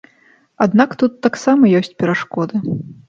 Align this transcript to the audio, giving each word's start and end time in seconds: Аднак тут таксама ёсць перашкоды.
Аднак 0.65 0.95
тут 1.01 1.19
таксама 1.27 1.73
ёсць 1.81 1.93
перашкоды. 2.01 2.65